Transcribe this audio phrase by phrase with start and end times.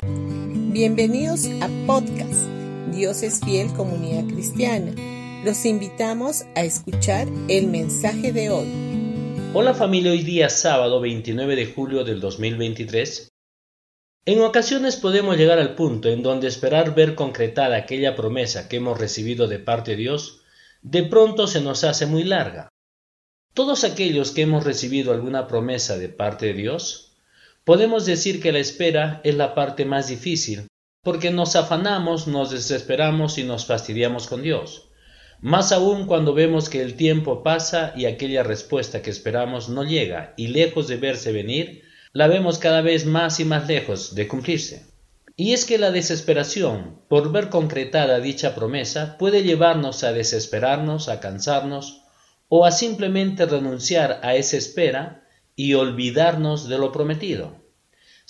[0.00, 2.46] Bienvenidos a podcast
[2.94, 4.92] Dios es fiel comunidad cristiana.
[5.44, 8.68] Los invitamos a escuchar el mensaje de hoy.
[9.54, 13.28] Hola familia, hoy día sábado 29 de julio del 2023.
[14.24, 19.00] En ocasiones podemos llegar al punto en donde esperar ver concretada aquella promesa que hemos
[19.00, 20.42] recibido de parte de Dios,
[20.80, 22.68] de pronto se nos hace muy larga.
[23.52, 27.07] Todos aquellos que hemos recibido alguna promesa de parte de Dios,
[27.68, 30.68] podemos decir que la espera es la parte más difícil,
[31.04, 34.88] porque nos afanamos, nos desesperamos y nos fastidiamos con Dios.
[35.42, 40.32] Más aún cuando vemos que el tiempo pasa y aquella respuesta que esperamos no llega
[40.38, 41.82] y lejos de verse venir,
[42.14, 44.86] la vemos cada vez más y más lejos de cumplirse.
[45.36, 51.20] Y es que la desesperación por ver concretada dicha promesa puede llevarnos a desesperarnos, a
[51.20, 52.00] cansarnos
[52.48, 55.28] o a simplemente renunciar a esa espera
[55.58, 57.67] y olvidarnos de lo prometido.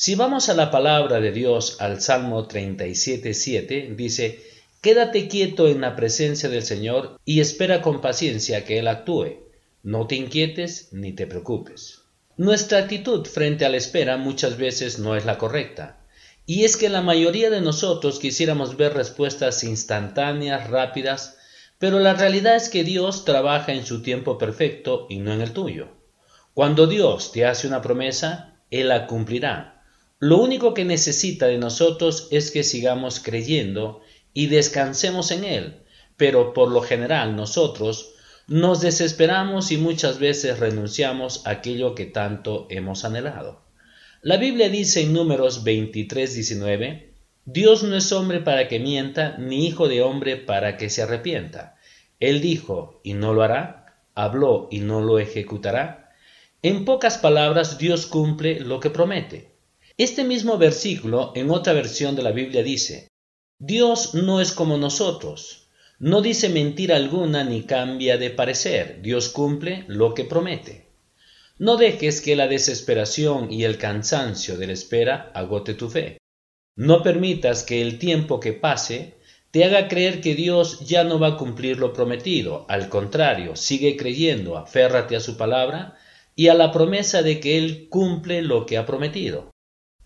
[0.00, 4.44] Si vamos a la palabra de Dios al Salmo 37.7, dice,
[4.80, 9.40] Quédate quieto en la presencia del Señor y espera con paciencia que Él actúe.
[9.82, 12.02] No te inquietes ni te preocupes.
[12.36, 15.98] Nuestra actitud frente a la espera muchas veces no es la correcta.
[16.46, 21.38] Y es que la mayoría de nosotros quisiéramos ver respuestas instantáneas, rápidas,
[21.80, 25.52] pero la realidad es que Dios trabaja en su tiempo perfecto y no en el
[25.52, 25.88] tuyo.
[26.54, 29.74] Cuando Dios te hace una promesa, Él la cumplirá
[30.20, 34.00] lo único que necesita de nosotros es que sigamos creyendo
[34.34, 35.82] y descansemos en Él,
[36.16, 38.14] pero por lo general nosotros
[38.48, 43.62] nos desesperamos y muchas veces renunciamos a aquello que tanto hemos anhelado.
[44.20, 47.12] La Biblia dice en números 23, 19,
[47.44, 51.76] Dios no es hombre para que mienta, ni hijo de hombre para que se arrepienta.
[52.18, 56.10] Él dijo y no lo hará, habló y no lo ejecutará.
[56.62, 59.57] En pocas palabras, Dios cumple lo que promete.
[59.98, 63.08] Este mismo versículo en otra versión de la Biblia dice,
[63.58, 69.84] Dios no es como nosotros, no dice mentira alguna ni cambia de parecer, Dios cumple
[69.88, 70.86] lo que promete.
[71.58, 76.18] No dejes que la desesperación y el cansancio de la espera agote tu fe.
[76.76, 79.14] No permitas que el tiempo que pase
[79.50, 82.66] te haga creer que Dios ya no va a cumplir lo prometido.
[82.68, 85.98] Al contrario, sigue creyendo, aférrate a su palabra
[86.36, 89.50] y a la promesa de que Él cumple lo que ha prometido.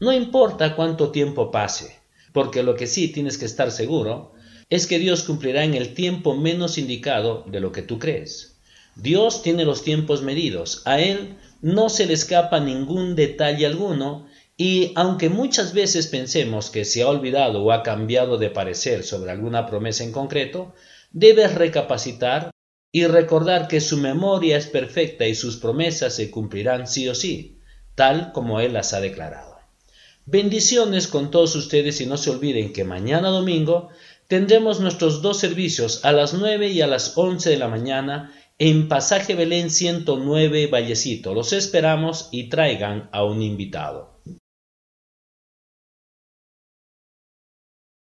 [0.00, 1.96] No importa cuánto tiempo pase,
[2.32, 4.32] porque lo que sí tienes que estar seguro
[4.68, 8.56] es que Dios cumplirá en el tiempo menos indicado de lo que tú crees.
[8.96, 14.26] Dios tiene los tiempos medidos, a Él no se le escapa ningún detalle alguno,
[14.56, 19.30] y aunque muchas veces pensemos que se ha olvidado o ha cambiado de parecer sobre
[19.30, 20.74] alguna promesa en concreto,
[21.10, 22.50] debes recapacitar
[22.92, 27.58] y recordar que su memoria es perfecta y sus promesas se cumplirán sí o sí,
[27.94, 29.51] tal como Él las ha declarado.
[30.24, 33.88] Bendiciones con todos ustedes y no se olviden que mañana domingo
[34.28, 38.86] tendremos nuestros dos servicios a las 9 y a las 11 de la mañana en
[38.86, 41.34] Pasaje Belén 109 Vallecito.
[41.34, 44.11] Los esperamos y traigan a un invitado.